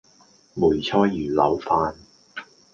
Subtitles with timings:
[0.55, 1.93] 梅菜魚柳飯